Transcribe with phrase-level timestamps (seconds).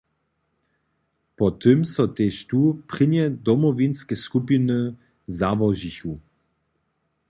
[1.37, 2.59] Po tym so tež tu
[2.89, 4.79] prěnje Domowinske skupiny
[5.37, 6.13] załožichu.